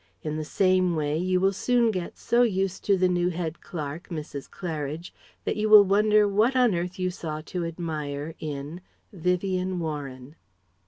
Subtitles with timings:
[0.23, 4.09] In the same way, you will soon get so used to the new Head Clerk,
[4.09, 4.49] Mrs.
[4.49, 5.13] Claridge,
[5.45, 8.81] that you will wonder what on earth you saw to admire in
[9.13, 10.37] VIVIEN WARREN.